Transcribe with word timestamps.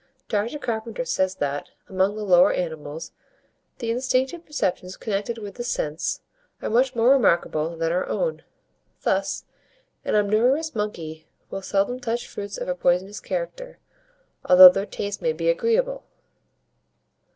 Dr. 0.29 0.57
Carpenter 0.57 1.05
says, 1.05 1.35
that, 1.35 1.69
among 1.87 2.15
the 2.15 2.23
lower 2.23 2.51
animals, 2.51 3.11
the 3.77 3.91
instinctive 3.91 4.43
perceptions 4.43 4.97
connected 4.97 5.37
with 5.37 5.53
this 5.57 5.67
sense, 5.69 6.21
are 6.59 6.71
much 6.71 6.95
more 6.95 7.11
remarkable 7.11 7.77
than 7.77 7.91
our 7.91 8.07
own; 8.07 8.41
thus, 9.03 9.45
an 10.03 10.15
omnivorous 10.15 10.73
monkey 10.73 11.27
will 11.51 11.61
seldom 11.61 11.99
touch 11.99 12.27
fruits 12.27 12.57
of 12.57 12.67
a 12.67 12.73
poisonous 12.73 13.19
character, 13.19 13.77
although 14.43 14.69
their 14.69 14.87
taste 14.87 15.21
may 15.21 15.33
be 15.33 15.51
agreeable. 15.51 16.03